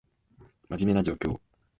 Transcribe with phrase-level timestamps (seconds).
[0.67, 1.39] 真面目な状況